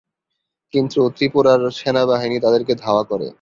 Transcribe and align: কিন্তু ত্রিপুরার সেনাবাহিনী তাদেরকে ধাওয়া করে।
কিন্তু 0.73 0.99
ত্রিপুরার 1.15 1.61
সেনাবাহিনী 1.71 2.37
তাদেরকে 2.39 2.73
ধাওয়া 2.75 3.03
করে। 3.03 3.27